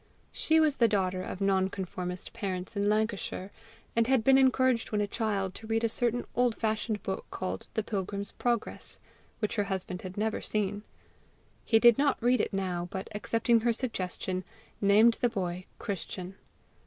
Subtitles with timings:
[0.31, 3.51] She was the daughter of nonconformist parents in Lancashire,
[3.95, 7.67] and had been encouraged when a child to read a certain old fashioned book called
[7.75, 8.99] The Pilgrim's Progress,
[9.37, 10.81] which her husband had never seen.
[11.65, 14.43] He did not read it now, but accepting her suggestion,
[14.81, 16.33] named the boy Christian.